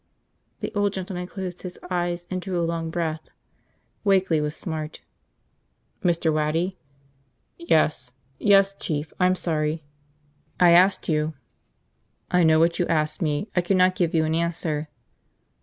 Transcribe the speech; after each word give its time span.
The 0.61 0.73
old 0.73 0.93
gentleman 0.93 1.27
closed 1.27 1.61
his 1.61 1.77
eyes 1.91 2.25
and 2.31 2.41
drew 2.41 2.59
a 2.59 2.65
long 2.65 2.89
breath. 2.89 3.29
Wakeley 4.03 4.41
was 4.41 4.55
smart. 4.55 5.01
"Mr. 6.03 6.33
Waddy?" 6.33 6.79
"Yes. 7.59 8.15
Yes, 8.39 8.73
Chief. 8.79 9.13
I'm 9.19 9.35
sorry." 9.35 9.83
"I 10.59 10.71
asked 10.71 11.07
you..." 11.07 11.35
"I 12.31 12.41
know 12.41 12.57
what 12.57 12.79
you 12.79 12.87
asked 12.87 13.21
me. 13.21 13.51
I 13.55 13.61
cannot 13.61 13.93
give 13.93 14.15
you 14.15 14.25
an 14.25 14.33
answer." 14.33 14.89